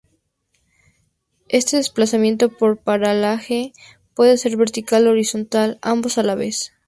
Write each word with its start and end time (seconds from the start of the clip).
Este 1.47 1.77
desplazamiento 1.77 2.49
por 2.49 2.77
paralaje 2.79 3.71
puede 4.15 4.37
ser 4.37 4.57
vertical, 4.57 5.05
horizontal 5.07 5.73
o 5.75 5.87
ambos 5.89 6.17
a 6.17 6.23
la 6.23 6.33
vez. 6.33 6.71